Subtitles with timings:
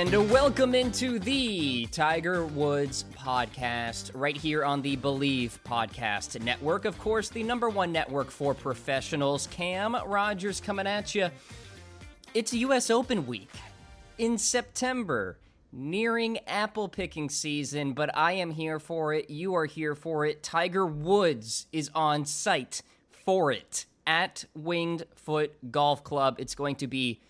[0.00, 6.86] And welcome into the Tiger Woods podcast, right here on the Believe Podcast Network.
[6.86, 9.46] Of course, the number one network for professionals.
[9.48, 11.28] Cam Rogers coming at you.
[12.32, 12.88] It's U.S.
[12.88, 13.50] Open week
[14.16, 15.36] in September,
[15.70, 19.28] nearing apple picking season, but I am here for it.
[19.28, 20.42] You are here for it.
[20.42, 26.36] Tiger Woods is on site for it at Winged Foot Golf Club.
[26.38, 27.20] It's going to be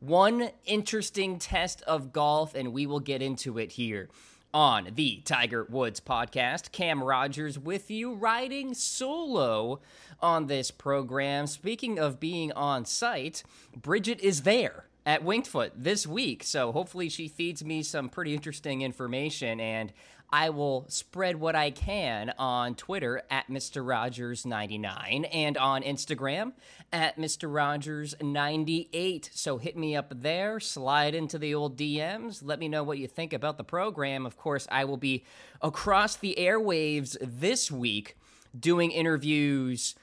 [0.00, 4.08] one interesting test of golf, and we will get into it here
[4.52, 6.72] on the Tiger Woods podcast.
[6.72, 9.80] Cam Rogers with you, riding solo
[10.20, 11.46] on this program.
[11.46, 13.42] Speaking of being on site,
[13.76, 18.34] Bridget is there at Winged Foot this week, so hopefully she feeds me some pretty
[18.34, 19.92] interesting information and
[20.32, 23.84] I will spread what I can on Twitter at Mr.
[23.84, 26.52] Rogers99 and on Instagram
[26.92, 27.50] at Mr.
[27.50, 29.30] Rogers98.
[29.32, 33.08] So hit me up there, slide into the old DMs, let me know what you
[33.08, 34.24] think about the program.
[34.24, 35.24] Of course, I will be
[35.60, 38.16] across the airwaves this week
[38.58, 39.96] doing interviews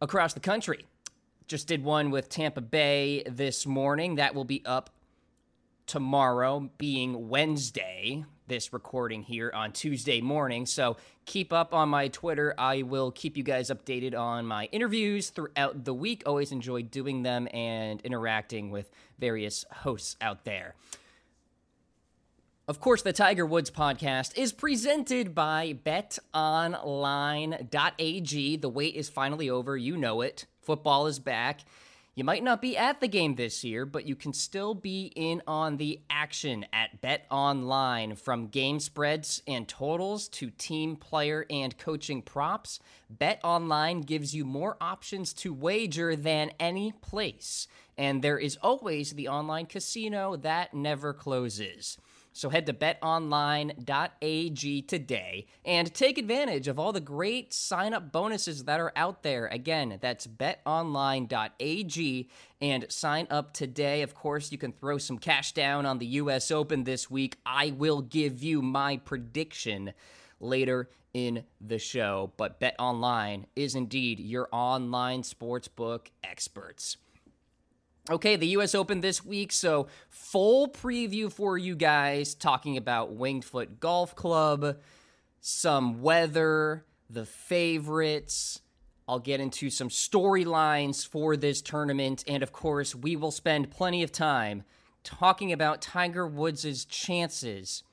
[0.00, 0.86] across the country.
[1.48, 4.14] Just did one with Tampa Bay this morning.
[4.14, 4.90] That will be up
[5.86, 10.66] tomorrow, being Wednesday this recording here on Tuesday morning.
[10.66, 12.54] So keep up on my Twitter.
[12.58, 16.22] I will keep you guys updated on my interviews throughout the week.
[16.26, 20.74] Always enjoy doing them and interacting with various hosts out there.
[22.68, 26.16] Of course, the Tiger Woods podcast is presented by betonline.ag.
[28.56, 29.78] The wait is finally over.
[29.78, 30.44] You know it.
[30.60, 31.60] Football is back.
[32.14, 35.40] You might not be at the game this year, but you can still be in
[35.46, 38.16] on the action at Bet Online.
[38.16, 44.44] From game spreads and totals to team player and coaching props, Bet Online gives you
[44.44, 47.66] more options to wager than any place.
[47.96, 51.96] And there is always the online casino that never closes.
[52.34, 58.64] So head to betonline.ag today and take advantage of all the great sign up bonuses
[58.64, 59.48] that are out there.
[59.48, 64.02] Again, that's betonline.ag and sign up today.
[64.02, 67.36] Of course, you can throw some cash down on the US Open this week.
[67.44, 69.92] I will give you my prediction
[70.40, 76.96] later in the show, but BetOnline is indeed your online sportsbook experts.
[78.10, 83.44] Okay, the US Open this week, so full preview for you guys talking about Winged
[83.44, 84.78] Foot Golf Club,
[85.40, 88.60] some weather, the favorites.
[89.06, 94.02] I'll get into some storylines for this tournament, and of course, we will spend plenty
[94.02, 94.64] of time
[95.04, 97.84] talking about Tiger Woods' chances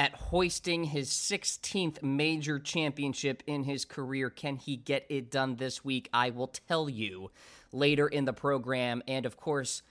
[0.00, 4.30] at hoisting his 16th major championship in his career.
[4.30, 6.08] Can he get it done this week?
[6.10, 7.30] I will tell you
[7.70, 9.02] later in the program.
[9.06, 9.82] And of course,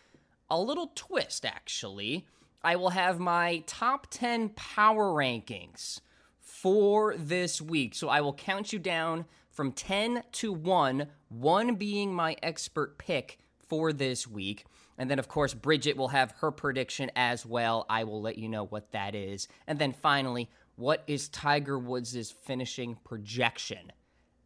[0.50, 2.26] a little twist actually.
[2.64, 6.02] I will have my top 10 power rankings
[6.40, 7.94] for this week.
[7.94, 13.38] So I will count you down from 10 to 1, 1 being my expert pick
[13.60, 14.66] for this week.
[15.00, 17.86] And then, of course, Bridget will have her prediction as well.
[17.90, 19.48] I will let you know what that is.
[19.66, 23.94] And then finally, what is Tiger Woods' finishing projection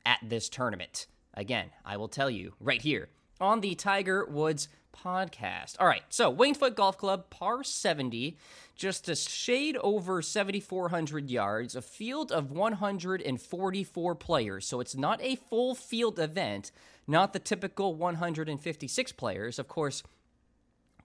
[0.05, 1.07] at this tournament?
[1.33, 3.09] Again, I will tell you right here
[3.41, 5.75] on the Tiger Woods podcast.
[5.79, 8.37] All right, so Winged Foot Golf Club, par 70,
[8.75, 14.67] just a shade over 7,400 yards, a field of 144 players.
[14.67, 16.71] So it's not a full field event,
[17.07, 19.57] not the typical 156 players.
[19.57, 20.03] Of course,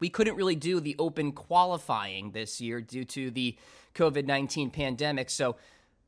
[0.01, 3.57] we couldn't really do the open qualifying this year due to the
[3.95, 5.31] COVID 19 pandemic.
[5.31, 5.57] So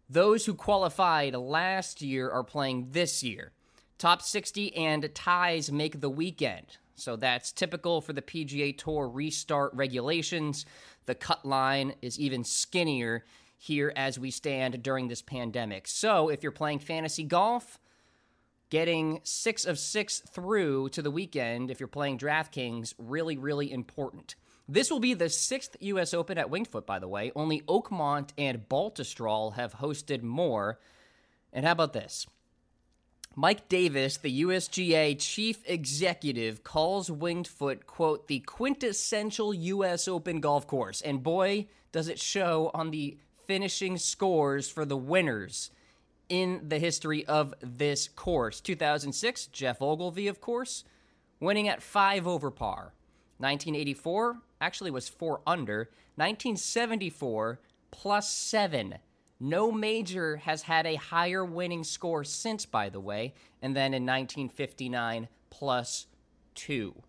[0.08, 3.52] those who qualified last year are playing this year.
[3.98, 6.78] Top 60 and ties make the weekend.
[6.94, 10.66] So that's typical for the PGA Tour restart regulations.
[11.06, 13.24] The cut line is even skinnier
[13.56, 15.88] here as we stand during this pandemic.
[15.88, 17.79] So if you're playing fantasy golf,
[18.70, 24.36] getting six of six through to the weekend, if you're playing DraftKings, really, really important.
[24.68, 26.14] This will be the sixth U.S.
[26.14, 27.32] Open at Winged Foot, by the way.
[27.34, 30.78] Only Oakmont and Baltusrol have hosted more.
[31.52, 32.28] And how about this?
[33.34, 40.06] Mike Davis, the USGA chief executive, calls Winged Foot, quote, the quintessential U.S.
[40.06, 41.00] Open golf course.
[41.00, 45.70] And boy, does it show on the finishing scores for the winners
[46.30, 48.60] in the history of this course.
[48.60, 50.84] 2006, Geoff Ogilvy, of course,
[51.40, 52.94] winning at five over par.
[53.38, 55.90] 1984 actually was four under.
[56.16, 57.60] 1974
[57.90, 58.96] plus seven.
[59.38, 63.34] No major has had a higher winning score since, by the way.
[63.60, 66.06] And then in 1959 plus
[66.54, 67.02] two.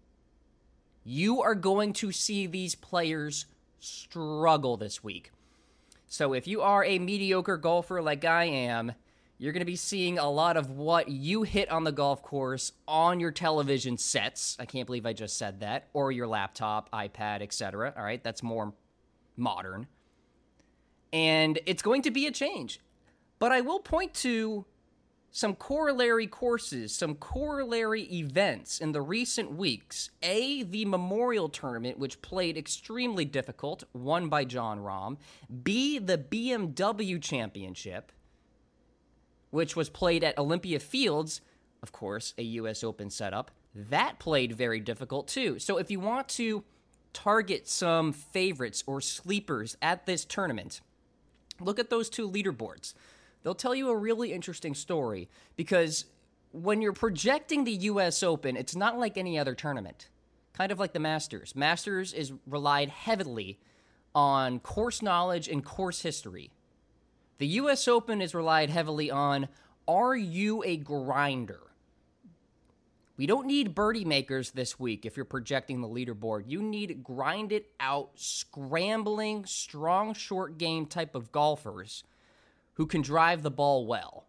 [1.03, 3.45] You are going to see these players
[3.79, 5.31] struggle this week.
[6.07, 8.94] So if you are a mediocre golfer like I am,
[9.42, 12.74] you're going to be seeing a lot of what you hit on the golf course
[12.88, 14.56] on your television sets.
[14.60, 15.88] I can't believe I just said that.
[15.94, 17.92] Or your laptop, iPad, etc.
[17.98, 18.72] All right, that's more
[19.36, 19.88] modern.
[21.12, 22.82] And it's going to be a change.
[23.40, 24.66] But I will point to
[25.32, 30.12] some corollary courses, some corollary events in the recent weeks.
[30.22, 35.18] A, the Memorial Tournament, which played extremely difficult, won by Jon Rahm.
[35.64, 38.12] B, the BMW Championship,
[39.51, 41.42] which was played at Olympia Fields,
[41.83, 42.83] of course, a U.S.
[42.83, 43.51] Open setup.
[43.74, 45.59] That played very difficult too.
[45.59, 46.63] So if you want to
[47.13, 50.81] target some favorites or sleepers at this tournament,
[51.59, 52.94] look at those two leaderboards
[53.44, 56.06] they'll tell you a really interesting story because
[56.51, 60.09] when you're projecting the US Open, it's not like any other tournament.
[60.54, 61.56] Kind of like the Masters.
[61.56, 63.57] Masters is relied heavily
[64.13, 66.51] on course knowledge and course history.
[67.42, 69.48] The US Open is relied heavily on
[69.88, 71.72] are you a grinder?
[73.18, 76.44] We don't need birdie makers this week if you're projecting the leaderboard.
[76.46, 82.04] You need grind it out, scrambling, strong short game type of golfers
[82.74, 84.28] who can drive the ball well.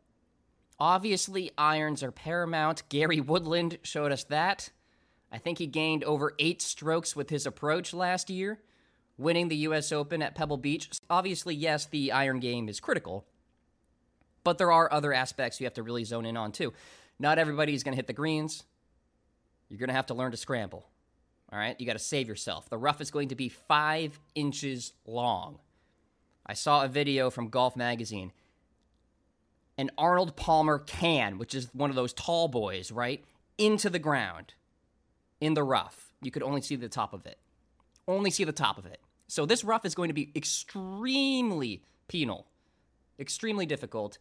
[0.80, 2.82] Obviously, irons are paramount.
[2.88, 4.70] Gary Woodland showed us that.
[5.30, 8.60] I think he gained over eight strokes with his approach last year,
[9.18, 9.92] winning the U.S.
[9.92, 10.90] Open at Pebble Beach.
[11.08, 13.24] Obviously, yes, the iron game is critical,
[14.44, 16.72] but there are other aspects you have to really zone in on too.
[17.18, 18.64] Not everybody's going to hit the greens.
[19.68, 20.88] You're going to have to learn to scramble.
[21.52, 22.68] All right, you got to save yourself.
[22.70, 25.58] The rough is going to be five inches long.
[26.46, 28.32] I saw a video from Golf Magazine
[29.78, 33.24] an Arnold Palmer can, which is one of those tall boys, right,
[33.58, 34.54] into the ground
[35.40, 36.12] in the rough.
[36.20, 37.38] You could only see the top of it.
[38.08, 39.00] Only see the top of it.
[39.28, 42.46] So this rough is going to be extremely penal,
[43.18, 44.18] extremely difficult.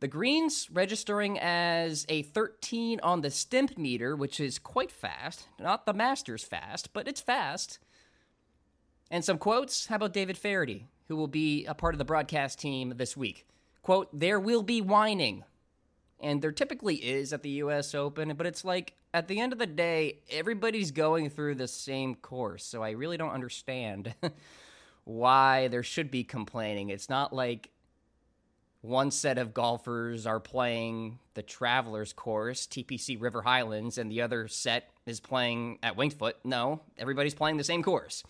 [0.00, 5.48] The greens registering as a 13 on the stimp meter, which is quite fast.
[5.58, 7.78] Not the Masters fast, but it's fast.
[9.10, 9.86] And some quotes.
[9.86, 13.46] How about David Feherty, who will be a part of the broadcast team this week?
[13.82, 15.44] quote, there will be whining.
[16.20, 19.58] And there typically is at the US Open, but it's like at the end of
[19.58, 22.64] the day, everybody's going through the same course.
[22.64, 24.14] So I really don't understand
[25.04, 26.90] why there should be complaining.
[26.90, 27.70] It's not like
[28.82, 34.48] one set of golfers are playing the Travelers course, TPC River Highlands, and the other
[34.48, 36.36] set is playing at Winged Foot.
[36.44, 38.22] No, everybody's playing the same course.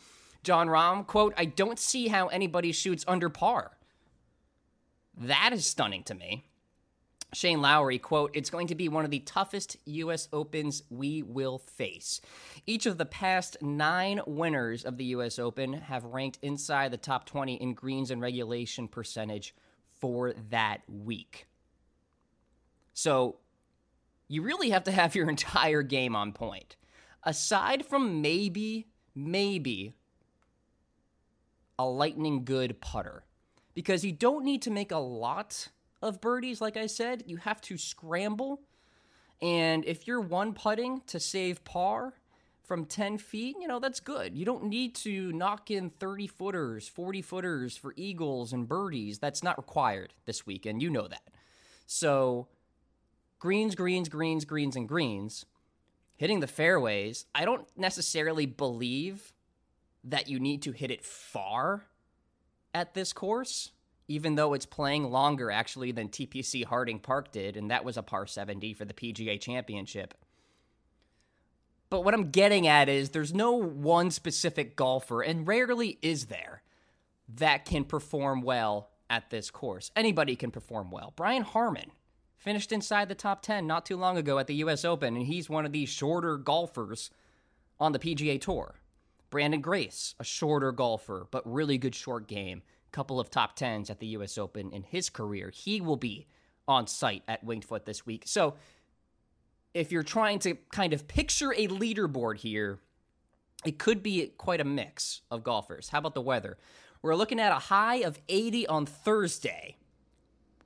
[0.42, 3.76] Jon Rahm, quote, I don't see how anybody shoots under par.
[5.16, 6.49] That is stunning to me.
[7.32, 10.28] Shane Lowry, quote, it's going to be one of the toughest U.S.
[10.32, 12.20] Opens we will face.
[12.66, 15.38] Each of the past nine winners of the U.S.
[15.38, 19.54] Open have ranked inside the top 20 in greens and regulation percentage
[20.00, 21.46] for that week.
[22.94, 23.36] So
[24.26, 26.76] you really have to have your entire game on point.
[27.22, 29.94] Aside from maybe, maybe
[31.78, 33.24] a lightning good putter
[33.74, 35.68] because you don't need to make a lot
[36.02, 37.24] of birdies, like I said.
[37.26, 38.60] You have to scramble.
[39.42, 42.14] And if you're one putting to save par
[42.62, 44.36] from 10 feet, you know, that's good.
[44.36, 49.18] You don't need to knock in 30 footers, 40 footers for eagles and birdies.
[49.18, 50.82] That's not required this weekend.
[50.82, 51.22] You know that.
[51.86, 52.48] So,
[53.38, 55.46] greens, greens, greens, greens, and greens.
[56.16, 59.32] Hitting the fairways, I don't necessarily believe
[60.04, 61.86] that you need to hit it far
[62.74, 63.72] at this course,
[64.10, 68.02] even though it's playing longer actually than TPC Harding Park did, and that was a
[68.02, 70.14] par 70 for the PGA Championship.
[71.90, 76.62] But what I'm getting at is there's no one specific golfer, and rarely is there,
[77.36, 79.92] that can perform well at this course.
[79.94, 81.12] Anybody can perform well.
[81.14, 81.92] Brian Harman
[82.36, 85.48] finished inside the top 10 not too long ago at the US Open, and he's
[85.48, 87.10] one of the shorter golfers
[87.78, 88.74] on the PGA Tour.
[89.30, 92.62] Branden Grace, a shorter golfer, but really good short game.
[92.92, 95.50] Couple of top 10s at the US Open in his career.
[95.54, 96.26] He will be
[96.66, 98.24] on site at Winged Foot this week.
[98.26, 98.54] So,
[99.72, 102.80] if you're trying to kind of picture a leaderboard here,
[103.64, 105.90] it could be quite a mix of golfers.
[105.90, 106.58] How about the weather?
[107.02, 109.76] We're looking at a high of 80 on Thursday.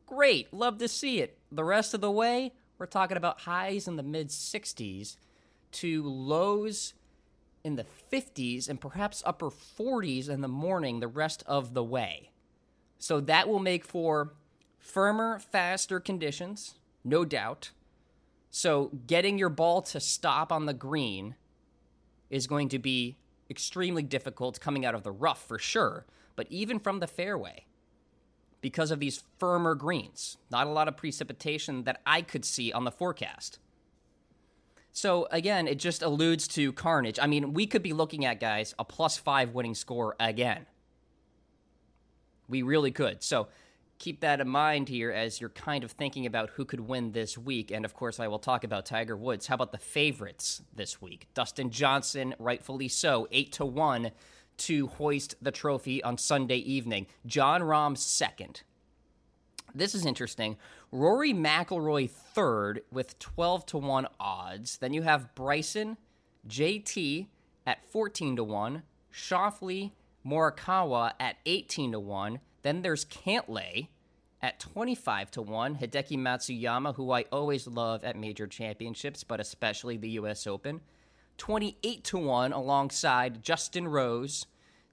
[0.07, 1.39] Great, love to see it.
[1.53, 5.17] The rest of the way, we're talking about highs in the mid 60s
[5.73, 6.95] to lows
[7.65, 12.31] in the 50s and perhaps upper 40s in the morning the rest of the way.
[12.99, 14.35] So that will make for
[14.79, 17.71] firmer, faster conditions, no doubt.
[18.51, 21.35] So getting your ball to stop on the green
[22.31, 23.17] is going to be
[23.51, 26.07] extremely difficult coming out of the rough for sure,
[26.37, 27.65] but even from the fairway
[28.61, 30.39] because of these firmer greens.
[30.51, 33.59] Not a lot of precipitation that I could see on the forecast.
[34.97, 37.19] So again, it just alludes to carnage.
[37.21, 40.67] I mean, we could be looking at guys a plus five winning score again.
[42.49, 43.21] We really could.
[43.25, 43.49] So
[43.99, 47.37] keep that in mind here as you're kind of thinking about who could win this
[47.37, 47.73] week.
[47.73, 49.49] And of course, I will talk about Tiger Woods.
[49.49, 51.27] How about the favorites this week?
[51.35, 54.13] Dustin Johnson, rightfully so, eight to one
[54.59, 57.09] to hoist the trophy on Sunday evening.
[57.27, 58.63] Jon Rahm second.
[59.75, 60.57] This is interesting.
[60.95, 64.77] Rory McIlroy third with 12 to 1 odds.
[64.77, 65.97] Then you have Bryson,
[66.49, 67.27] JT
[67.67, 69.91] at 14 to 1, Schauffele,
[70.25, 72.39] Morikawa at 18 to 1.
[72.63, 73.89] Then there's Cantlay
[74.41, 79.97] at 25 to 1, Hideki Matsuyama, who I always love at major championships, but especially
[79.97, 80.81] the US Open.
[81.39, 84.47] 28 to 1 alongside Justin Rose,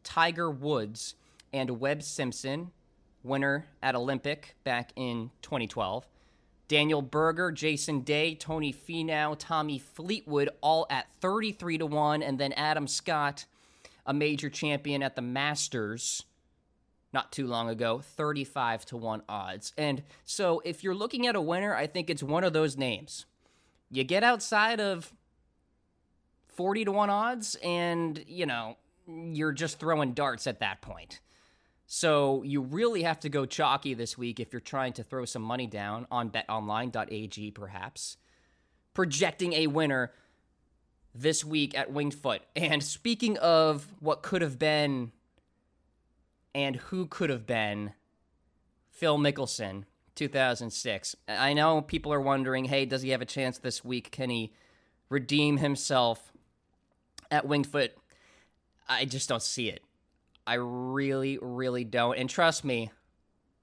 [0.04, 1.14] Tiger Woods,
[1.54, 2.72] and Webb Simpson
[3.24, 6.08] winner at Olympic back in 2012.
[6.68, 12.24] Daniel Berger, Jason Day, Tony Finau, Tommy Fleetwood, all at 33 to 1.
[12.24, 13.46] And then Adam Scott,
[14.06, 16.24] a major champion at the Masters
[17.14, 19.74] not too long ago, 35 to 1 odds.
[19.78, 23.26] And so if you're looking at a winner, I think it's one of those names.
[23.90, 25.14] You get outside of
[26.48, 31.20] 40 to 1 odds, and, you know, you're just throwing darts at that point.
[31.94, 35.42] So you really have to go chalky this week if you're trying to throw some
[35.42, 38.16] money down on betonline.ag, perhaps.
[38.94, 40.14] Projecting a winner
[41.14, 42.44] this week at Winged Foot.
[42.56, 45.12] And speaking of what could have been
[46.56, 47.92] and who could have been,
[48.90, 49.84] Phil Mickelson,
[50.16, 51.18] 2006.
[51.28, 54.12] I know people are wondering hey, does he have a chance this week?
[54.12, 54.54] Can he
[55.10, 56.32] redeem himself
[57.30, 57.98] at Winged Foot?
[58.88, 59.84] I just don't see it.
[60.52, 62.18] I really, really don't.
[62.18, 62.92] And trust me,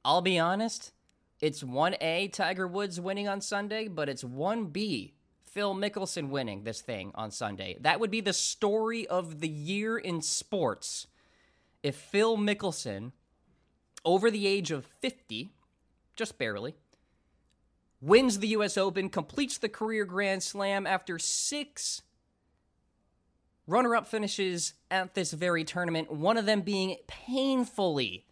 [0.07, 0.95] I'll be honest,
[1.39, 5.13] it's 1A Tiger Woods winning on Sunday, but it's 1B
[5.45, 7.77] Phil Mickelson winning this thing on Sunday.
[7.79, 11.09] That would be the story of the year in sports
[11.83, 13.13] if Phil Mickelson,
[14.03, 15.51] over the age of 50,
[16.17, 16.75] just barely,
[18.01, 18.79] wins the U.S.
[18.79, 22.01] Open, completes the career Grand Slam after six
[23.69, 28.25] runner up finishes at this very tournament, one of them being painfully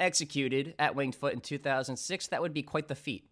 [0.00, 2.26] executed at Winged Foot in 2006.
[2.28, 3.28] That would be quite the feat.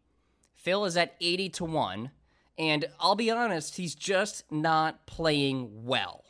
[0.55, 2.11] Phil is at 80 to 1,
[2.59, 6.25] and I'll be honest, he's just not playing well.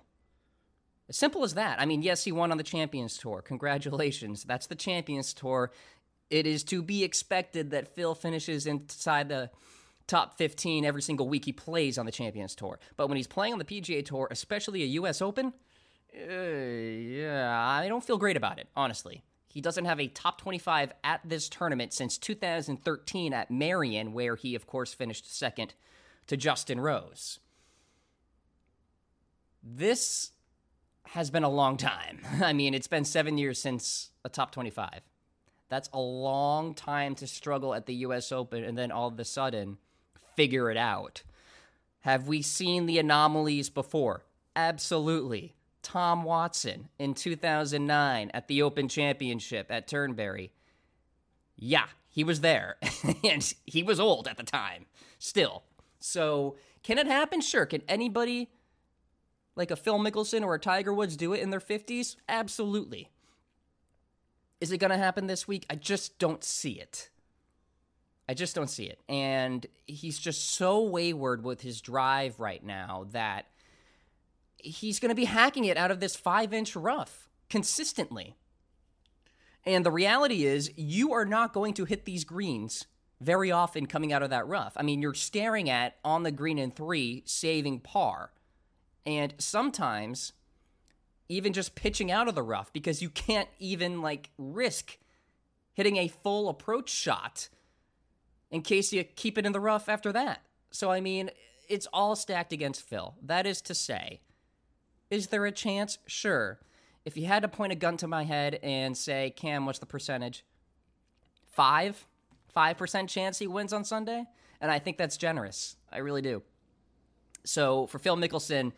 [1.09, 1.81] As simple as that.
[1.81, 3.43] I mean, yes, he won on the Champions Tour.
[3.43, 4.45] Congratulations.
[4.45, 5.73] That's the Champions Tour.
[6.31, 9.51] It is to be expected that Phil finishes inside the
[10.11, 12.79] top 15 every single week he plays on the Champions Tour.
[12.97, 15.53] But when he's playing on the PGA Tour, especially a US Open,
[16.15, 19.23] uh, yeah, I don't feel great about it, honestly.
[19.49, 24.55] He doesn't have a top 25 at this tournament since 2013 at Merion, where he,
[24.55, 25.75] of course, finished second
[26.27, 27.39] to Justin Rose.
[29.63, 30.33] This
[31.09, 32.21] has been a long time.
[32.43, 35.01] I mean, it's been seven years since a top 25.
[35.69, 39.25] That's a long time to struggle at the US Open, and then all of a
[39.25, 39.79] sudden,
[40.37, 41.23] figure it out.
[42.01, 44.25] Have we seen the anomalies before?
[44.57, 45.55] Absolutely.
[45.83, 50.53] Tom Watson in 2009 at the Open Championship at Turnberry.
[51.57, 52.77] Yeah, he was there.
[53.25, 54.87] and he was old at the time,
[55.19, 55.63] still.
[55.99, 57.41] So, can it happen?
[57.41, 57.67] Sure.
[57.67, 58.51] Can anybody
[59.57, 62.17] like a Phil Mickelson or a Tiger Woods do it in their 50s?
[62.29, 63.11] Absolutely.
[64.61, 65.67] Is it going to happen this week?
[65.71, 67.11] I just don't see it.
[68.31, 69.01] I just don't see it.
[69.09, 73.47] And he's just so wayward with his drive right now that
[74.57, 78.37] he's going to be hacking it out of this five inch rough consistently.
[79.67, 82.87] And the reality is, you are not going to hit these greens
[83.21, 84.75] very often coming out of that rough.
[84.77, 88.31] I mean, you're staring at on the green in three, saving par.
[89.05, 90.35] And sometimes
[91.29, 94.99] even just pitching out of the rough because you can't even like risk
[95.73, 97.49] hitting a full approach shot
[98.51, 100.43] in case you keep it in the rough after that.
[100.71, 101.31] So, I mean,
[101.69, 103.15] it's all stacked against Phil.
[103.23, 104.21] That is to say,
[105.11, 105.99] is there a chance?
[106.07, 106.59] Sure.
[107.05, 109.87] If you had to point a gun to my head and say, Cam, what's the
[109.87, 110.45] percentage?
[111.47, 112.07] Five?
[112.57, 114.25] 5% chance he wins on Sunday?
[114.61, 115.77] And I think that's generous.
[115.91, 116.43] I really do.
[117.45, 118.73] So for Phil Mickelson,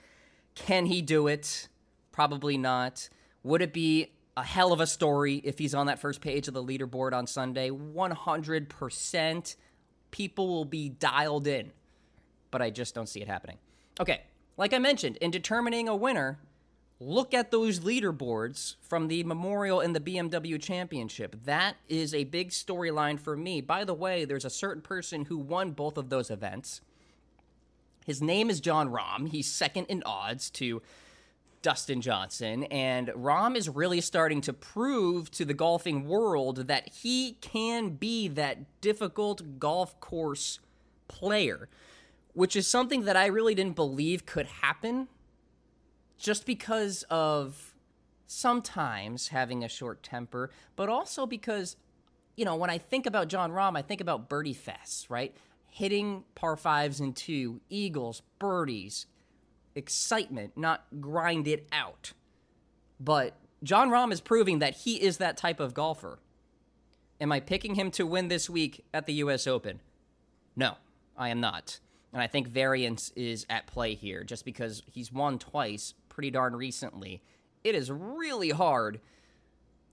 [0.55, 1.69] can he do it?
[2.13, 3.09] Probably not.
[3.43, 6.55] Would it be a hell of a story if he's on that first page of
[6.55, 7.71] the leaderboard on Sunday?
[7.71, 9.57] 100%.
[10.11, 11.73] People will be dialed in,
[12.51, 13.59] but I just don't see it happening.
[14.01, 14.23] Okay,
[14.57, 16.39] like I mentioned, in determining a winner,
[17.01, 21.37] look at those leaderboards from the Memorial and the BMW Championship.
[21.45, 23.61] That is a big storyline for me.
[23.61, 26.81] By the way, there's a certain person who won both of those events.
[28.05, 29.29] His name is Jon Rahm.
[29.29, 30.83] He's second in odds to
[31.63, 37.39] Dustin Johnson, and Rahm is really starting to prove to the golfing world that he
[37.41, 40.59] can be that difficult golf course
[41.09, 41.69] player,
[42.35, 45.09] which is something that I really didn't believe could happen
[46.19, 47.75] just because of
[48.27, 51.77] sometimes having a short temper, but also because,
[52.37, 55.37] you know, when I think about Jon Rahm, I think about birdie fests, right?
[55.67, 59.07] Hitting par fives and two, eagles, birdies,
[59.75, 62.13] excitement, not grind it out.
[63.01, 66.19] But Jon Rahm is proving that he is that type of golfer.
[67.21, 69.81] Am I picking him to win this week at the US Open?
[70.57, 70.77] No,
[71.17, 71.79] I am not.
[72.13, 76.55] And I think variance is at play here just because he's won twice pretty darn
[76.55, 77.23] recently.
[77.65, 79.01] It is really hard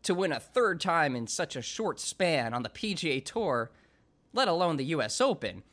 [0.04, 3.72] to win a third time in such a short span on the PGA Tour,
[4.34, 5.64] let alone the US Open.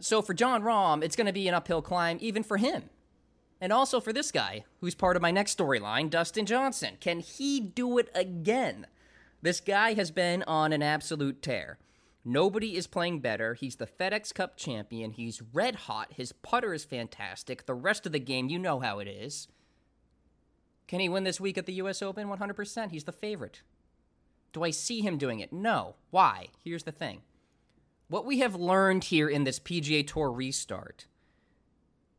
[0.00, 2.90] So for Jon Rahm, it's going to be an uphill climb even for him.
[3.60, 6.96] And also for this guy, who's part of my next storyline, Dustin Johnson.
[7.00, 8.86] Can he do it again?
[9.40, 11.78] This guy has been on an absolute tear.
[12.24, 13.54] Nobody is playing better.
[13.54, 15.12] He's the FedEx Cup champion.
[15.12, 16.14] He's red hot.
[16.14, 17.66] His putter is fantastic.
[17.66, 19.48] The rest of the game, you know how it is.
[20.88, 22.28] Can he win this week at the US Open?
[22.28, 22.90] 100%.
[22.90, 23.62] He's the favorite.
[24.52, 25.52] Do I see him doing it?
[25.52, 25.96] No.
[26.10, 26.48] Why?
[26.62, 27.22] Here's the thing.
[28.08, 31.06] What we have learned here in this PGA Tour restart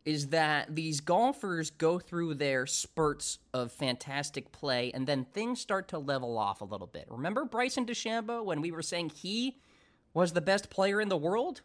[0.04, 5.88] is that these golfers go through their spurts of fantastic play and then things start
[5.90, 7.06] to level off a little bit.
[7.10, 9.58] Remember Bryson DeChambeau when we were saying he
[10.14, 11.62] was the best player in the world?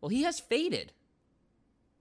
[0.00, 0.92] Well, he has faded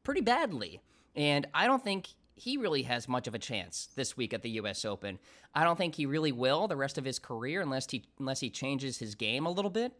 [0.04, 0.82] pretty badly.
[1.16, 4.52] And I don't think he really has much of a chance this week at the
[4.52, 5.20] US Open.
[5.54, 8.50] I don't think he really will the rest of his career unless he unless he
[8.50, 9.94] changes his game a little bit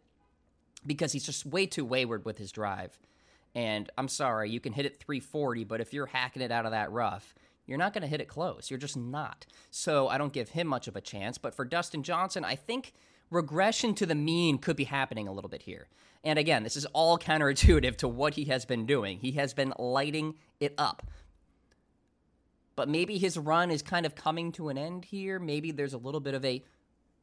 [0.86, 2.98] because he's just way too wayward with his drive.
[3.54, 6.72] And I'm sorry, you can hit it 340, but if you're hacking it out of
[6.72, 7.34] that rough,
[7.66, 8.70] you're not going to hit it close.
[8.70, 9.46] You're just not.
[9.70, 11.38] So I don't give him much of a chance.
[11.38, 12.92] But for Dustin Johnson, I think
[13.30, 15.88] regression to the mean could be happening a little bit here.
[16.24, 19.18] And again, this is all counterintuitive to what he has been doing.
[19.18, 21.06] He has been lighting it up.
[22.74, 25.38] But maybe his run is kind of coming to an end here.
[25.38, 26.62] Maybe there's a little bit of a,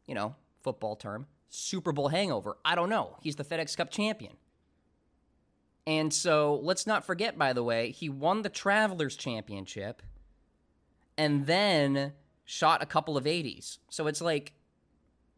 [0.05, 2.57] you know, football term, Super Bowl hangover.
[2.63, 3.17] I don't know.
[3.21, 4.33] He's the FedEx Cup champion.
[5.87, 10.03] And so let's not forget, by the way, he won the Travelers Championship
[11.17, 12.13] and then
[12.45, 13.79] shot a couple of 80s.
[13.89, 14.53] So it's like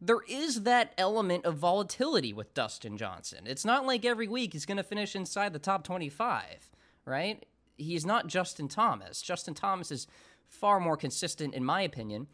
[0.00, 3.40] there is that element of volatility with Dustin Johnson.
[3.46, 6.70] It's not like every week he's going to finish inside the top 25,
[7.04, 7.46] right?
[7.76, 9.22] He's not Justin Thomas.
[9.22, 10.06] Justin Thomas is
[10.48, 12.26] far more consistent, in my opinion.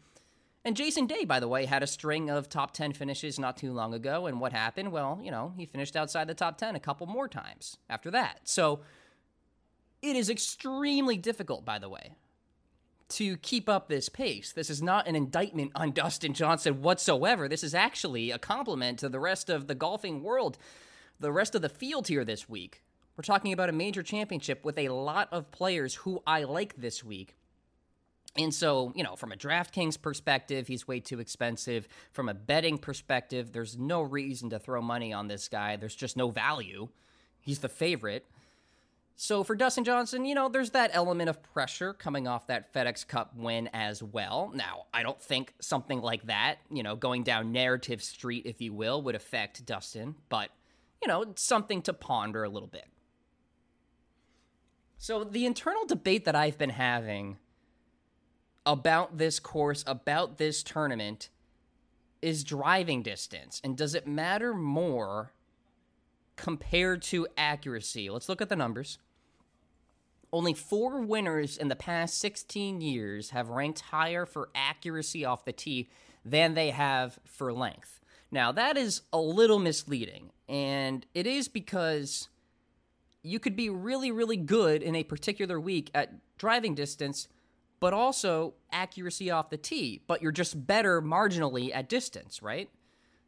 [0.65, 3.71] And Jason Day, by the way, had a string of top 10 finishes not too
[3.71, 4.25] long ago.
[4.25, 4.91] And what happened?
[4.91, 8.41] Well, you know, he finished outside the top 10 a couple more times after that.
[8.43, 8.81] So
[10.01, 12.11] it is extremely difficult, by the way,
[13.09, 14.51] to keep up this pace.
[14.51, 17.47] This is not an indictment on Dustin Johnson whatsoever.
[17.47, 20.57] This is actually a compliment to the rest of the golfing world,
[21.19, 22.83] the rest of the field here this week.
[23.15, 27.03] We're talking about a major championship with a lot of players who I like this
[27.03, 27.35] week.
[28.37, 31.87] And so, you know, from a DraftKings perspective, he's way too expensive.
[32.11, 35.75] From a betting perspective, there's no reason to throw money on this guy.
[35.75, 36.89] There's just no value.
[37.41, 38.25] He's the favorite.
[39.15, 43.05] So for Dustin Johnson, you know, there's that element of pressure coming off that FedEx
[43.05, 44.49] Cup win as well.
[44.53, 48.71] Now, I don't think something like that, you know, going down narrative street, if you
[48.71, 50.51] will, would affect Dustin, but,
[51.01, 52.85] you know, it's something to ponder a little bit.
[54.97, 57.39] So the internal debate that I've been having
[58.65, 61.29] about this course, about this tournament,
[62.21, 63.61] is driving distance.
[63.63, 65.33] And does it matter more
[66.35, 68.09] compared to accuracy?
[68.09, 68.99] Let's look at the numbers.
[70.31, 75.51] Only four winners in the past 16 years have ranked higher for accuracy off the
[75.51, 75.89] tee
[76.23, 77.99] than they have for length.
[78.31, 82.29] Now, that is a little misleading, and it is because
[83.23, 87.27] you could be really, really good in a particular week at driving distance,
[87.79, 92.69] but also accuracy off the tee, but you're just better marginally at distance, right?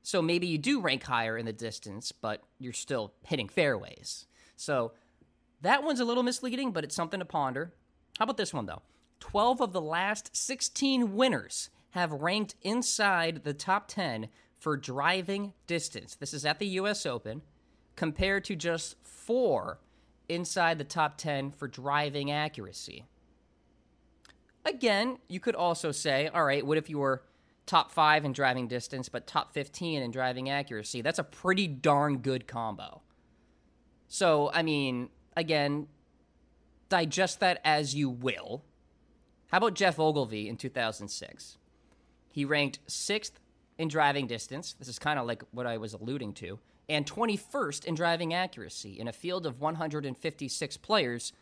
[0.03, 4.25] So maybe you do rank higher in the distance, but you're still hitting fairways.
[4.55, 4.93] So
[5.61, 7.73] that one's a little misleading, but it's something to ponder.
[8.17, 8.81] How about this one, though?
[9.19, 16.15] 12 of the last 16 winners have ranked inside the top 10 for driving distance.
[16.15, 17.41] This is at the US Open,
[17.95, 19.79] compared to just four
[20.29, 23.05] inside the top 10 for driving accuracy.
[24.65, 27.23] Again, you could also say, all right, what if you were
[27.65, 31.01] top five in driving distance, but top 15 in driving accuracy?
[31.01, 33.01] That's a pretty darn good combo.
[34.07, 35.87] So, I mean, again,
[36.89, 38.63] digest that as you will.
[39.47, 41.57] How about Geoff Ogilvy in 2006?
[42.29, 43.39] He ranked sixth
[43.77, 44.75] in driving distance.
[44.77, 46.59] This is kind of like what I was alluding to.
[46.87, 51.33] And 21st in driving accuracy in a field of 156 players.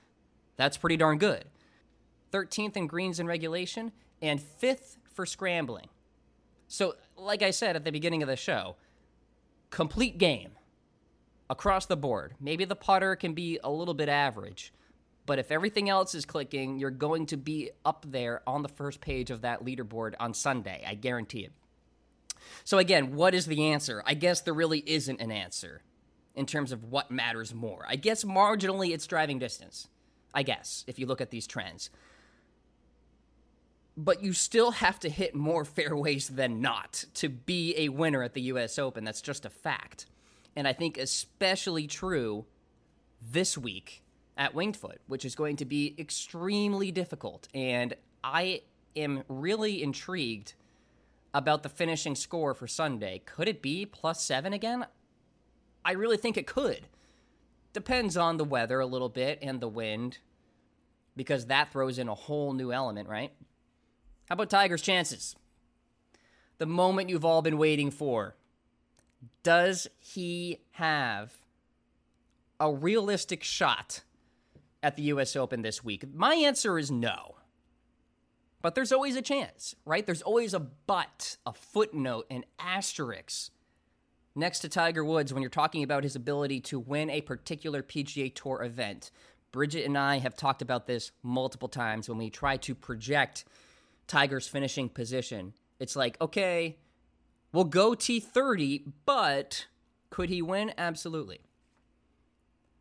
[0.55, 1.45] That's pretty darn good.
[2.31, 5.87] 13th in greens and regulation, and 5th for scrambling.
[6.67, 8.75] So, like I said at the beginning of the show,
[9.69, 10.51] complete game
[11.49, 12.35] across the board.
[12.39, 14.71] Maybe the putter can be a little bit average,
[15.25, 19.01] but if everything else is clicking, you're going to be up there on the first
[19.01, 20.83] page of that leaderboard on Sunday.
[20.87, 21.51] I guarantee it.
[22.63, 24.03] So, again, what is the answer?
[24.05, 25.81] I guess there really isn't an answer
[26.35, 27.85] in terms of what matters more.
[27.87, 29.87] I guess marginally it's driving distance.
[30.33, 31.89] I guess, if you look at these trends.
[34.01, 38.33] But you still have to hit more fairways than not to be a winner at
[38.33, 39.03] the US Open.
[39.03, 40.05] That's just a fact.
[40.55, 42.45] And I think especially true
[43.21, 44.01] this week
[44.37, 47.49] at Winged Foot, which is going to be extremely difficult.
[47.53, 48.61] And I
[48.95, 50.53] am really intrigued
[51.33, 53.21] about the finishing score for Sunday.
[53.25, 54.85] Could it be plus seven again?
[55.83, 56.87] I really think it could.
[57.73, 60.19] Depends on the weather a little bit and the wind,
[61.15, 63.31] because that throws in a whole new element, right?
[64.29, 65.35] How about Tiger's chances?
[66.59, 68.35] The moment you've all been waiting for.
[69.41, 71.33] Does he have
[72.59, 74.03] a realistic shot
[74.83, 76.03] at the US Open this week?
[76.13, 77.35] My answer is no.
[78.61, 80.05] But there's always a chance, right?
[80.05, 83.51] There's always a but, a footnote, an asterisk
[84.35, 88.33] next to Tiger Woods when you're talking about his ability to win a particular PGA
[88.33, 89.09] Tour event.
[89.51, 93.45] Bridget and I have talked about this multiple times when we try to project
[94.09, 95.53] Tiger's finishing position.
[95.79, 96.77] It's like, okay,
[97.53, 99.67] we'll go T30, but
[100.09, 100.73] could he win?
[100.77, 101.39] Absolutely.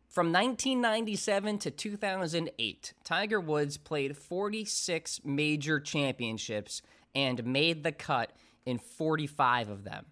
[0.09, 6.81] From 1997 to 2008, Tiger Woods played 46 major championships
[7.13, 8.31] and made the cut
[8.65, 10.07] in 45 of them.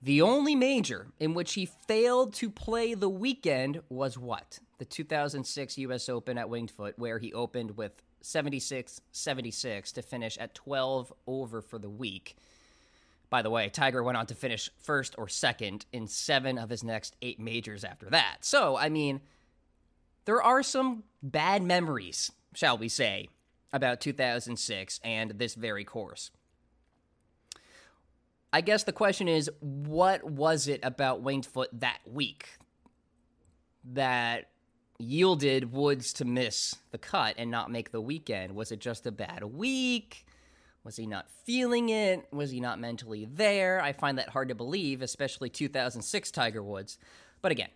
[0.00, 4.58] The only major in which he failed to play the weekend was what?
[4.78, 10.38] The 2006 US Open at Winged Foot, where he opened with 76 76 to finish
[10.38, 12.36] at 12 over for the week.
[13.30, 16.84] By the way, Tiger went on to finish first or second in seven of his
[16.84, 18.38] next eight majors after that.
[18.40, 19.22] So, I mean,
[20.26, 23.28] there are some bad memories, shall we say,
[23.72, 26.30] about 2006 and this very course.
[28.52, 32.50] I guess the question is what was it about Winged Foot that week
[33.94, 34.50] that
[34.98, 38.54] yielded Woods to miss the cut and not make the weekend?
[38.54, 40.26] Was it just a bad week?
[40.84, 42.26] Was he not feeling it?
[42.32, 43.80] Was he not mentally there?
[43.80, 46.98] I find that hard to believe, especially 2006 Tiger Woods.
[47.40, 47.68] But again,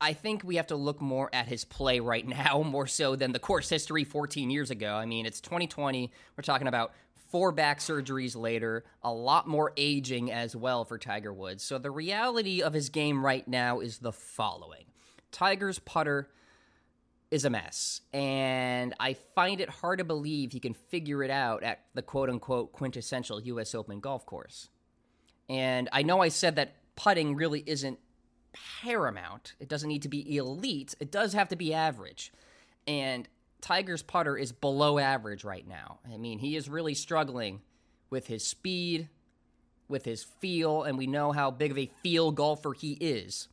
[0.00, 3.32] I think we have to look more at his play right now, more so than
[3.32, 4.94] the course history 14 years ago.
[4.94, 6.10] I mean, it's 2020.
[6.36, 6.92] We're talking about
[7.30, 11.64] four back surgeries later, a lot more aging as well for Tiger Woods.
[11.64, 14.84] So the reality of his game right now is the following
[15.34, 16.28] Tiger's putter
[17.30, 18.00] is a mess.
[18.12, 22.30] And I find it hard to believe he can figure it out at the quote
[22.30, 24.68] unquote quintessential US Open golf course.
[25.48, 27.98] And I know I said that putting really isn't
[28.82, 32.32] paramount, it doesn't need to be elite, it does have to be average.
[32.86, 33.28] And
[33.60, 35.98] Tiger's putter is below average right now.
[36.10, 37.62] I mean, he is really struggling
[38.08, 39.08] with his speed,
[39.88, 43.48] with his feel, and we know how big of a feel golfer he is.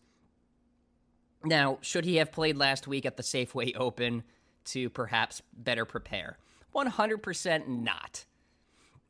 [1.43, 4.23] Now, should he have played last week at the Safeway Open
[4.65, 6.37] to perhaps better prepare?
[6.75, 8.25] 100% not.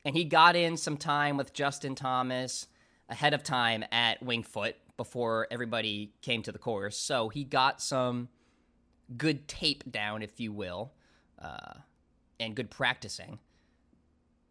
[0.06, 2.68] And he got in some time with Justin Thomas
[3.10, 6.98] ahead of time at Winged Foot before everybody came to the course.
[6.98, 8.30] So he got some
[9.18, 10.94] good tape down, if you will,
[11.40, 11.74] uh,
[12.40, 13.40] and good practicing.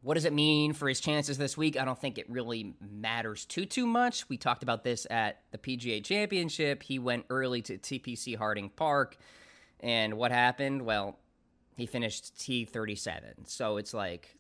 [0.03, 1.79] What does it mean for his chances this week?
[1.79, 4.29] I don't think it really matters too too much.
[4.29, 6.83] We talked about this at the PGA Championship.
[6.83, 9.19] He went early to TPC Harding Park,
[9.81, 10.83] and what happened?
[10.83, 11.19] Well,
[11.77, 13.47] he finished T37.
[13.47, 14.37] So it's like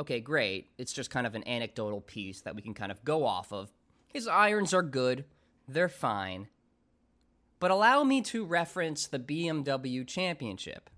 [0.00, 0.70] okay, great.
[0.78, 3.70] It's just kind of an anecdotal piece that we can kind of go off of.
[4.08, 5.26] His irons are good.
[5.68, 6.48] They're fine.
[7.60, 10.88] But allow me to reference the BMW Championship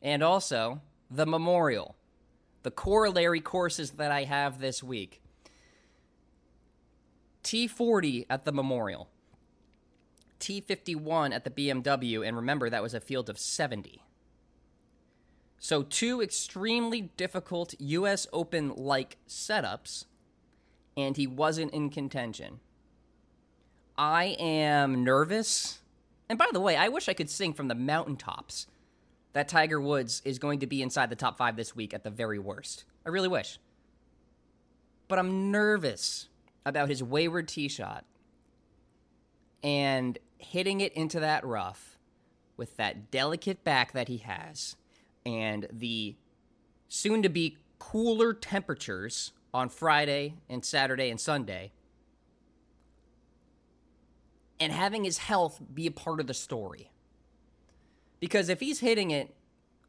[0.00, 1.94] and also the Memorial
[2.66, 5.22] the corollary courses that I have this week.
[7.44, 9.08] T40 at the Memorial,
[10.40, 14.02] T51 at the BMW, and remember that was a field of 70.
[15.60, 20.06] So, two extremely difficult US Open like setups,
[20.96, 22.58] and he wasn't in contention.
[23.96, 25.82] I am nervous.
[26.28, 28.66] And by the way, I wish I could sing from the mountaintops
[29.36, 32.08] that Tiger Woods is going to be inside the top five this week at the
[32.08, 32.84] very worst.
[33.04, 33.58] I really wish.
[35.08, 36.30] But I'm nervous
[36.64, 38.06] about his wayward tee shot
[39.62, 41.98] and hitting it into that rough
[42.56, 44.74] with that delicate back that he has
[45.26, 46.16] and the
[46.88, 51.72] soon to be cooler temperatures on Friday and Saturday and Sunday
[54.58, 56.90] and having his health be a part of the story.
[58.20, 59.34] Because if he's hitting it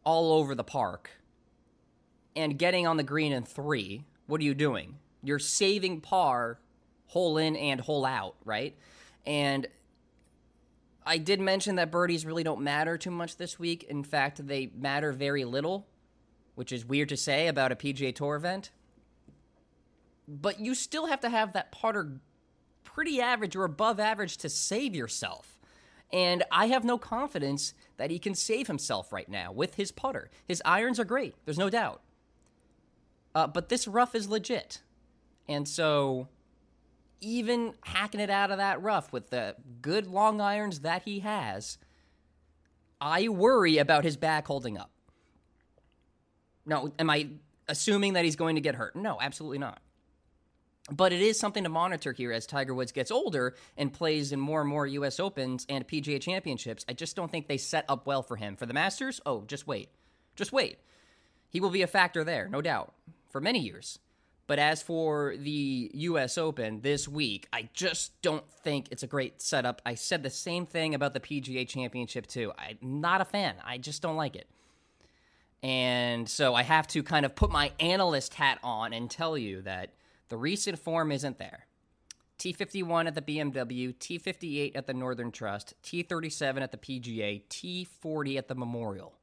[0.04, 1.12] all over the park
[2.36, 4.98] and getting on the green in three, what are you doing?
[5.24, 6.60] You're saving par
[7.08, 8.76] hole in and hole out, right?
[9.26, 9.68] And
[11.06, 13.84] I did mention that birdies really don't matter too much this week.
[13.84, 15.88] In fact, they matter very little,
[16.56, 18.72] which is weird to say about a PGA Tour event.
[20.28, 22.20] But you still have to have that putter
[22.84, 25.57] pretty average or above average to save yourself.
[26.12, 30.30] And I have no confidence that he can save himself right now with his putter.
[30.46, 32.02] His irons are great, there's no doubt.
[33.36, 34.82] Uh, but this rough is legit.
[35.48, 36.28] And so,
[37.22, 41.78] even hacking it out of that rough with the good long irons that he has,
[43.00, 44.92] I worry about his back holding up.
[46.66, 47.30] No, am I
[47.68, 48.96] assuming that he's going to get hurt?
[48.96, 49.80] No, absolutely not.
[50.90, 54.40] But it is something to monitor here as Tiger Woods gets older and plays in
[54.40, 56.86] more and more US Opens and PGA Championships.
[56.88, 58.56] I just don't think they set up well for him.
[58.56, 59.90] For the Masters, oh, just wait.
[60.36, 60.78] Just wait.
[61.50, 62.94] He will be a factor there, no doubt,
[63.30, 64.00] for many years.
[64.48, 69.42] But as for the US Open this week, I just don't think it's a great
[69.42, 69.82] setup.
[69.86, 72.54] I said the same thing about the PGA Championship, too.
[72.58, 73.56] I'm not a fan.
[73.66, 74.48] I just don't like it.
[75.62, 79.64] And so I have to kind of put my analyst hat on and tell you
[79.64, 79.90] that
[80.30, 81.68] the recent form isn't there.
[82.38, 88.48] T51 at the BMW, T58 at the Northern Trust, T37 at the PGA, T40 at
[88.48, 89.16] the Memorial.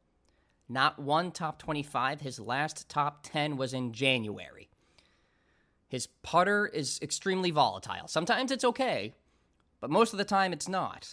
[0.69, 2.23] Not one top 25.
[2.23, 4.69] His last top 10 was in January.
[5.87, 8.09] His putter is extremely volatile.
[8.09, 9.15] Sometimes it's okay,
[9.81, 11.13] but most of the time it's not.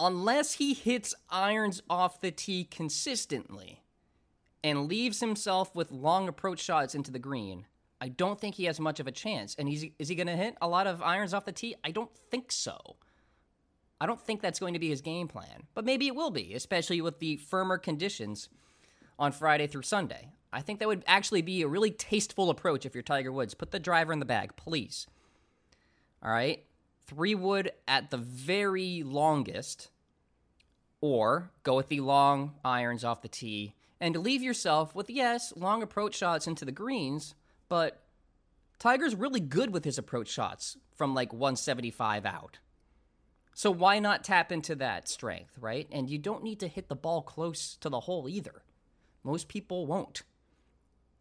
[0.00, 3.82] Unless he hits irons off the tee consistently,
[4.62, 7.66] and leaves himself with long approach shots into the green,
[8.00, 9.54] I don't think he has much of a chance.
[9.58, 11.74] And he's, is he going to hit a lot of irons off the tee?
[11.84, 12.96] I don't think so.
[14.00, 16.54] I don't think that's going to be his game plan, but maybe it will be,
[16.54, 18.48] especially with the firmer conditions
[19.18, 20.30] on Friday through Sunday.
[20.52, 23.54] I think that would actually be a really tasteful approach if you're Tiger Woods.
[23.54, 25.06] Put the driver in the bag, please.
[26.22, 26.64] All right?
[27.06, 29.90] Three wood at the very longest,
[31.00, 35.82] or go with the long irons off the tee and leave yourself with, yes, long
[35.82, 37.34] approach shots into the greens,
[37.68, 38.02] but
[38.78, 42.58] Tiger's really good with his approach shots from like 175 out.
[43.54, 45.88] So why not tap into that strength, right?
[45.90, 48.62] And you don't need to hit the ball close to the hole either.
[49.24, 50.22] Most people won't.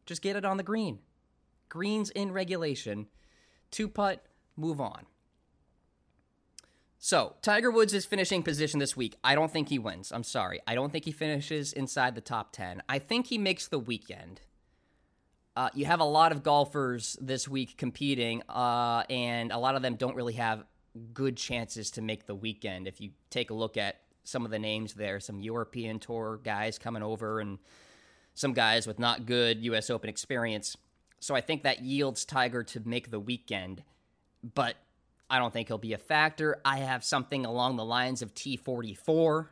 [0.05, 0.99] Just get it on the green.
[1.67, 3.07] Greens in regulation.
[3.71, 4.23] Two putt,
[4.55, 5.07] move on.
[6.99, 10.11] So, Tiger Woods' is finishing position this week, I don't think he wins.
[10.11, 10.59] I'm sorry.
[10.65, 12.81] I don't think he finishes inside the top 10.
[12.89, 14.41] I think he makes the weekend.
[15.55, 19.81] Uh, you have a lot of golfers this week competing, uh, and a lot of
[19.83, 20.63] them don't really have
[21.13, 22.87] good chances to make the weekend.
[22.87, 26.79] If you take a look at some of the names there, some European Tour guys
[26.79, 27.59] coming over, and
[28.33, 29.89] some guys with not good U.S.
[29.89, 30.77] Open experience.
[31.19, 33.83] So I think that yields Tiger to make the weekend.
[34.53, 34.75] But
[35.29, 36.61] I don't think he'll be a factor.
[36.63, 39.47] I have something along the lines of T44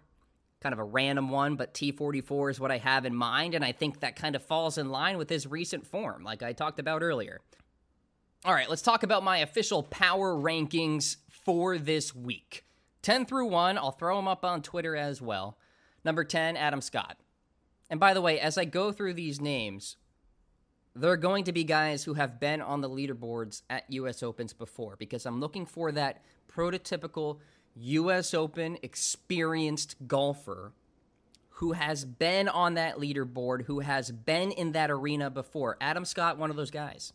[0.65, 3.71] kind of a random one, but T44 is what I have in mind, and I
[3.71, 7.03] think that kind of falls in line with his recent form, like I talked about
[7.03, 7.39] earlier.
[8.43, 12.65] All right, let's talk about my official power rankings for this week.
[13.03, 15.59] 10 through 1, I'll throw them up on Twitter as well.
[16.03, 17.17] Number 10, Adam Scott.
[17.91, 19.97] And by the way, as I go through these names,
[20.95, 24.53] there are going to be guys who have been on the leaderboards at US Opens
[24.53, 27.39] before because I'm looking for that prototypical
[27.75, 30.71] US Open experienced golfer
[31.49, 35.77] who has been on that leaderboard, who has been in that arena before.
[35.79, 37.13] Adam Scott, one of those guys.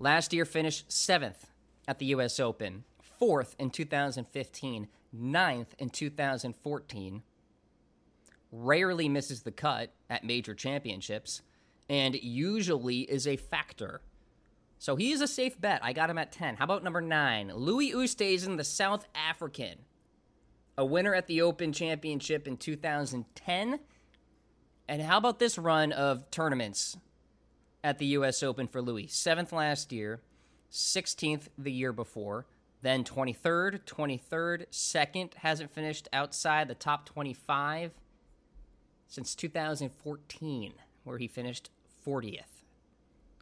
[0.00, 1.46] Last year finished seventh
[1.86, 7.22] at the US Open, fourth in 2015, ninth in 2014.
[8.50, 11.42] Rarely misses the cut at major championships,
[11.88, 14.00] and usually is a factor.
[14.78, 15.80] So he is a safe bet.
[15.82, 16.56] I got him at 10.
[16.56, 17.52] How about number nine?
[17.54, 19.78] Louis Oosthuizen, the South African,
[20.76, 23.80] a winner at the Open Championship in 2010.
[24.86, 26.96] And how about this run of tournaments
[27.82, 28.42] at the U.S.
[28.42, 29.08] Open for Louis.
[29.08, 30.20] Seventh last year,
[30.70, 32.46] 16th the year before,
[32.82, 37.92] then 23rd, 23rd, second, hasn't finished outside the top 25
[39.08, 41.70] since 2014, where he finished
[42.08, 42.64] 40th.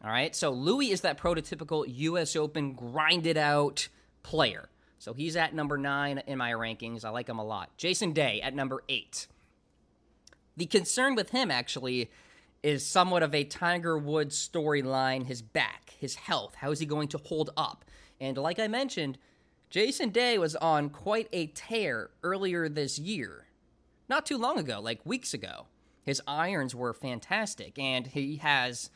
[0.03, 2.35] All right, so Louis is that prototypical U.S.
[2.35, 3.87] Open grinded out
[4.21, 4.69] player.
[4.99, 7.05] So he's at number nine in my rankings.
[7.05, 7.75] I like him a lot.
[7.77, 9.27] Jason Day at number eight.
[10.55, 12.11] The concern with him, actually,
[12.61, 16.55] is somewhat of a Tiger Woods storyline his back, his health.
[16.55, 17.85] How is he going to hold up?
[18.19, 19.17] And like I mentioned,
[19.69, 23.45] Jason Day was on quite a tear earlier this year.
[24.09, 25.67] Not too long ago, like weeks ago.
[26.07, 28.89] His irons were fantastic, and he has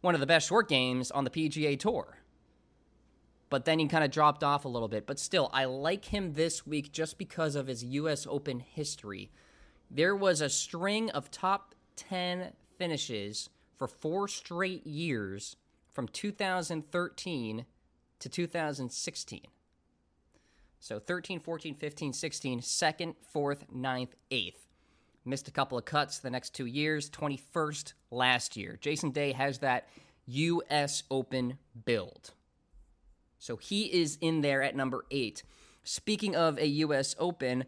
[0.00, 2.16] one of the best short games on the PGA Tour.
[3.50, 5.06] But then he kind of dropped off a little bit.
[5.06, 8.26] But still, I like him this week just because of his U.S.
[8.26, 9.30] Open history.
[9.90, 15.56] There was a string of top 10 finishes for four straight years
[15.92, 17.66] from 2013
[18.20, 19.40] to 2016.
[20.80, 24.64] So 13, 14, 15, 16, second, fourth, ninth, eighth.
[25.24, 28.78] Missed a couple of cuts the next two years, 21st last year.
[28.80, 29.88] Jason Day has that
[30.26, 31.02] U.S.
[31.10, 32.32] Open build.
[33.38, 35.42] So he is in there at number eight.
[35.82, 37.14] Speaking of a U.S.
[37.18, 37.64] Open,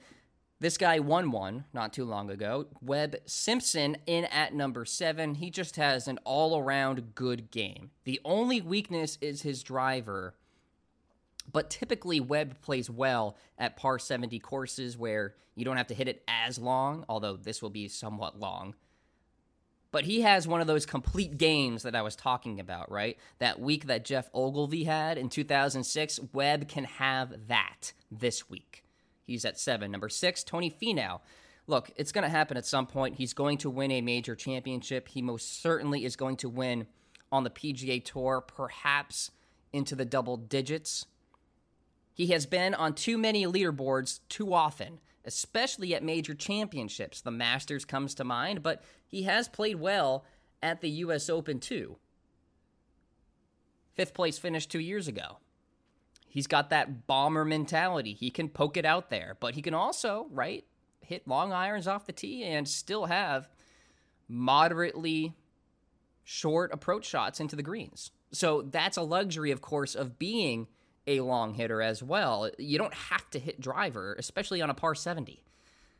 [0.58, 2.66] this guy won one not too long ago.
[2.80, 5.34] Webb Simpson in at number seven.
[5.34, 7.90] He just has an all around good game.
[8.04, 10.34] The only weakness is his driver.
[11.52, 16.08] But typically, Webb plays well at par 70 courses where you don't have to hit
[16.08, 18.74] it as long, although this will be somewhat long.
[19.90, 23.16] But he has one of those complete games that I was talking about, right?
[23.38, 28.84] That week that Geoff Ogilvy had in 2006, Webb can have that this week.
[29.24, 29.90] He's at seven.
[29.90, 31.20] Number six, Tony Finau.
[31.66, 33.16] Look, it's going to happen at some point.
[33.16, 35.08] He's going to win a major championship.
[35.08, 36.86] He most certainly is going to win
[37.32, 39.30] on the PGA Tour, perhaps
[39.72, 41.06] into the double digits.
[42.16, 47.20] He has been on too many leaderboards too often, especially at major championships.
[47.20, 50.24] The Masters comes to mind, but he has played well
[50.62, 51.98] at the US Open too.
[53.92, 55.40] Fifth place finish two years ago.
[56.26, 58.14] He's got that bomber mentality.
[58.14, 60.64] He can poke it out there, but he can also, right,
[61.00, 63.46] hit long irons off the tee and still have
[64.26, 65.34] moderately
[66.24, 68.10] short approach shots into the greens.
[68.32, 70.66] So that's a luxury, of course, of being
[71.06, 72.50] a long hitter as well.
[72.58, 75.42] You don't have to hit driver, especially on a par 70.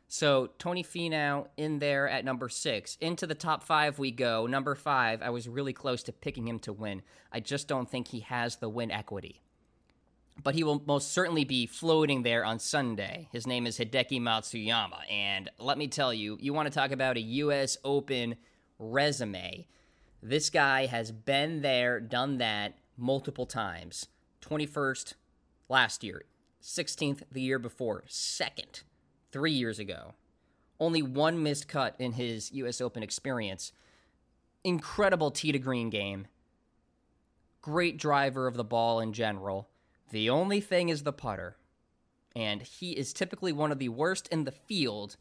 [0.09, 2.97] So Tony Finau in there at number six.
[3.01, 4.47] Into the top five we go.
[4.47, 7.03] Number five, I was really close to picking him to win.
[7.33, 9.43] I just don't think he has the win equity
[10.43, 13.29] but he will most certainly be floating there on Sunday.
[13.33, 15.11] His name is Hideki Matsuyama.
[15.11, 17.79] And let me tell you, you want to talk about a U.S.
[17.85, 18.37] Open
[18.79, 19.67] resume.
[20.23, 24.07] This guy has been there, done that multiple times.
[24.49, 25.15] 21st
[25.69, 26.25] last year,
[26.63, 28.83] 16th the year before, second
[29.33, 30.15] three years ago.
[30.79, 32.81] Only one missed cut in his U.S.
[32.81, 33.73] Open experience.
[34.63, 36.27] Incredible tee to green game.
[37.63, 39.69] Great driver of the ball in general
[40.11, 41.57] the only thing is the putter.
[42.35, 45.17] And he is typically one of the worst in the field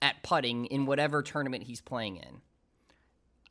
[0.00, 2.40] at putting in whatever tournament he's playing in.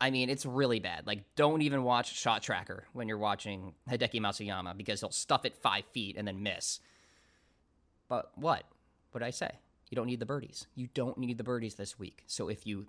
[0.01, 1.05] I mean, it's really bad.
[1.05, 5.55] Like, don't even watch Shot Tracker when you're watching Hideki Matsuyama because he'll stuff it
[5.57, 6.79] five feet and then miss.
[8.07, 8.63] But what?
[9.11, 9.51] What did I say?
[9.89, 10.67] You don't need the birdies.
[10.75, 12.23] You don't need the birdies this week.
[12.27, 12.87] So if you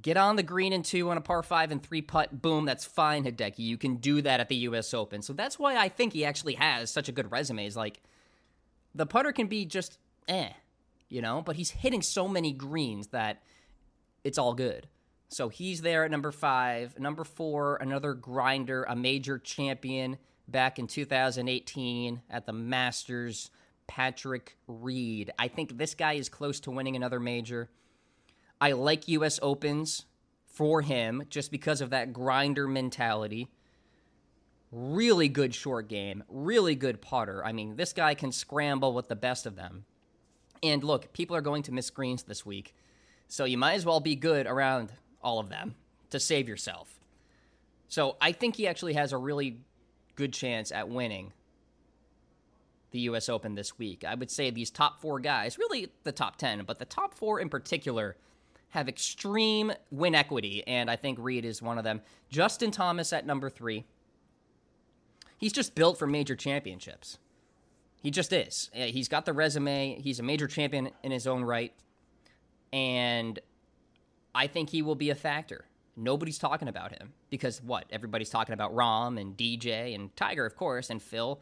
[0.00, 2.40] Get on the green and two on a par five and three putt.
[2.40, 3.58] Boom, that's fine, Hideki.
[3.58, 4.94] You can do that at the U.S.
[4.94, 5.20] Open.
[5.20, 7.66] So that's why I think he actually has such a good resume.
[7.66, 8.00] Is like
[8.94, 9.98] the putter can be just
[10.28, 10.48] eh.
[11.10, 13.42] you know, but he's hitting so many greens that
[14.24, 14.86] it's all good.
[15.32, 16.98] So he's there at number five.
[17.00, 23.50] Number four, another grinder, a major champion back in 2018 at the Masters,
[23.86, 25.32] Patrick Reed.
[25.38, 27.70] I think this guy is close to winning another major.
[28.60, 29.40] I like U.S.
[29.40, 30.04] Opens
[30.44, 33.48] for him just because of that grinder mentality.
[34.70, 37.42] Really good short game, really good putter.
[37.42, 39.86] I mean, this guy can scramble with the best of them.
[40.62, 42.74] And look, people are going to miss greens this week.
[43.28, 44.92] So you might as well be good around
[45.22, 45.74] all of them
[46.10, 47.00] to save yourself.
[47.88, 49.58] So I think he actually has a really
[50.16, 51.32] good chance at winning
[52.90, 54.04] the US Open this week.
[54.04, 57.40] I would say these top four guys, really the top 10, but the top four
[57.40, 58.16] in particular,
[58.70, 62.00] have extreme win equity, and I think Reed is one of them.
[62.30, 63.84] Justin Thomas at number three.
[65.36, 67.18] He's just built for major championships.
[68.02, 68.70] He just is.
[68.72, 70.00] He's got the resume.
[70.00, 71.74] He's a major champion in his own right.
[72.72, 73.38] And
[74.34, 75.66] I think he will be a factor.
[75.96, 77.84] Nobody's talking about him because what?
[77.90, 81.40] Everybody's talking about Rahm and DJ and Tiger, of course, and Phil,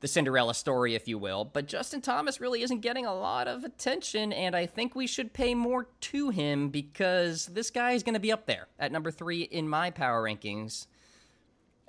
[0.00, 1.44] the Cinderella story, if you will.
[1.44, 5.34] But Justin Thomas really isn't getting a lot of attention, and I think we should
[5.34, 9.10] pay more to him because this guy is going to be up there at number
[9.10, 10.86] three in my power rankings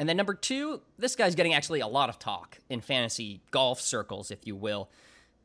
[0.02, 3.80] and then number two, this guy's getting actually a lot of talk in fantasy golf
[3.80, 4.90] circles, if you will.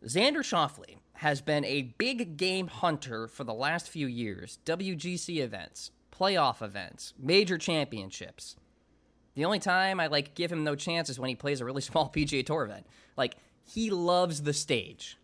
[0.03, 4.59] Xander Schauffele has been a big game hunter for the last few years.
[4.65, 8.57] WGC events, playoff events, major championships.
[9.35, 11.81] The only time I like give him no chance is when he plays a really
[11.83, 12.87] small PGA Tour event.
[13.17, 15.19] Like he loves the stage.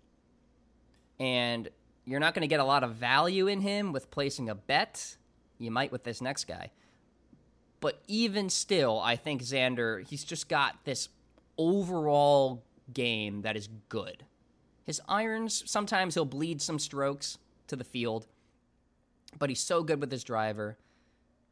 [1.20, 1.68] And
[2.04, 5.16] you're not going to get a lot of value in him with placing a bet.
[5.58, 6.70] You might with this next guy.
[7.80, 11.08] But even still, I think Xander, he's just got this
[11.58, 14.24] overall game that is good.
[14.92, 17.38] His irons, sometimes he'll bleed some strokes
[17.68, 18.26] to the field,
[19.38, 20.76] but he's so good with his driver,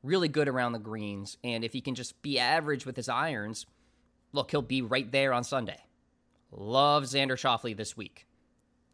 [0.02, 1.38] really good around the greens.
[1.42, 3.64] And if he can just be average with his irons,
[4.32, 5.78] look, he'll be right there on Sunday.
[6.52, 8.26] Love Xander Schauffele this week.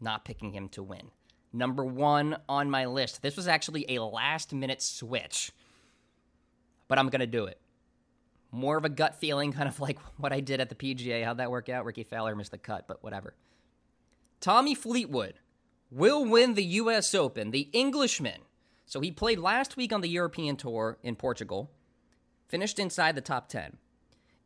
[0.01, 1.11] Not picking him to win.
[1.53, 3.22] Number one on my list.
[3.22, 5.51] This was actually a last minute switch
[6.88, 7.61] but I'm going to do it.
[8.53, 11.24] More of a gut feeling, kind of like what I did at the PGA.
[11.24, 11.84] How'd that work out?
[11.84, 13.34] Rickie Fowler missed the cut, but whatever.
[14.41, 15.34] Tommy Fleetwood
[15.91, 17.14] will win the U.S.
[17.14, 18.43] Open, the Englishman.
[18.84, 21.70] So he played last week on the European Tour in Portugal,
[22.49, 23.78] finished inside the top 10.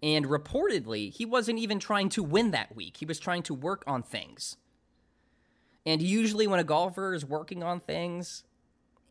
[0.03, 2.97] And reportedly, he wasn't even trying to win that week.
[2.97, 4.57] He was trying to work on things.
[5.85, 8.45] And usually, when a golfer is working on things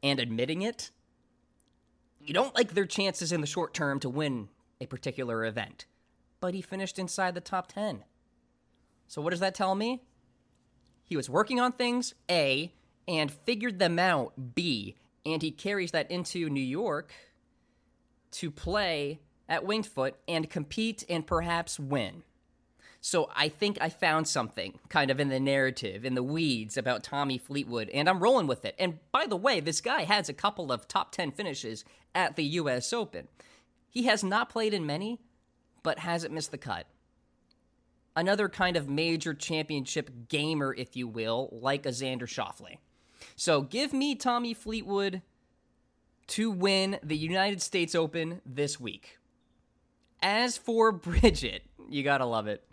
[0.01, 0.91] and admitting it,
[2.19, 4.49] you don't like their chances in the short term to win
[4.81, 5.85] a particular event.
[6.39, 8.03] But he finished inside the top 10.
[9.07, 10.03] So, what does that tell me?
[11.09, 12.71] He was working on things, A,
[13.07, 14.95] and figured them out, B,
[15.25, 17.11] and he carries that into New York
[18.33, 22.21] to play at Winged Foot and compete and perhaps win.
[23.01, 27.01] So I think I found something kind of in the narrative, in the weeds about
[27.01, 28.75] Tommy Fleetwood, and I'm rolling with it.
[28.77, 32.43] And by the way, this guy has a couple of top 10 finishes at the
[32.43, 33.27] US Open.
[33.89, 35.19] He has not played in many,
[35.81, 36.85] but hasn't missed the cut.
[38.15, 42.77] Another kind of major championship gamer, if you will, like a Xander Schauffele.
[43.35, 45.21] So give me Tommy Fleetwood
[46.27, 49.17] to win the United States Open this week.
[50.21, 52.63] As for Bridget, you gotta love it.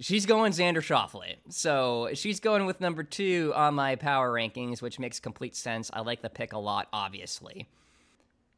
[0.00, 1.36] She's going Xander Schauffele.
[1.48, 5.90] So she's going with number two on my power rankings, which makes complete sense.
[5.94, 7.68] I like the pick a lot, obviously.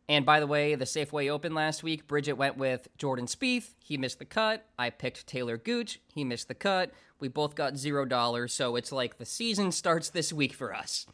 [0.09, 3.75] And by the way, the Safeway Open last week, Bridget went with Jordan Spieth.
[3.83, 4.67] He missed the cut.
[4.79, 6.01] I picked Talor Gooch.
[6.13, 6.93] He missed the cut.
[7.21, 11.07] We both got zero dollars, so it's like the season starts this week for us.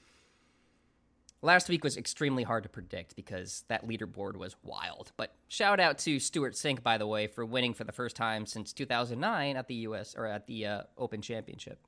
[1.42, 5.12] Last week was extremely hard to predict because that leaderboard was wild.
[5.16, 8.44] But shout out to Stewart Cink, by the way, for winning for the first time
[8.44, 10.14] since 2009 at the U.S.
[10.18, 11.78] or at the uh, Open Championship.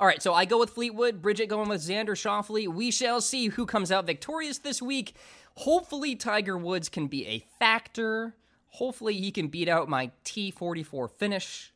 [0.00, 2.68] All right, so I go with Fleetwood, Bridget going with Xander Schauffele.
[2.68, 5.16] We shall see who comes out victorious this week.
[5.62, 8.34] Hopefully, Tiger Woods can be a factor.
[8.68, 11.72] Hopefully, he can beat out my T44 finish.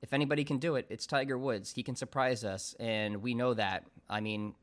[0.00, 1.72] If anybody can do it, it's Tiger Woods.
[1.72, 3.84] He can surprise us, and we know that.
[4.10, 4.54] I mean,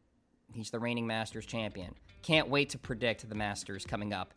[0.53, 1.95] He's the reigning Masters champion.
[2.21, 4.33] Can't wait to predict the Masters coming up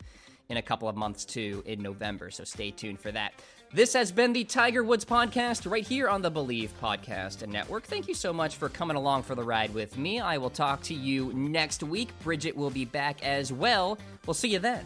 [0.49, 3.33] in a couple of months too in November, so stay tuned for that.
[3.73, 7.85] This has been the Tiger Woods podcast right here on the Bleav Podcast Network.
[7.85, 10.19] Thank you so much for coming along for the ride with me.
[10.19, 12.09] I will talk to you next week.
[12.21, 13.97] Bridget will be back as well.
[14.27, 14.85] We'll see you then.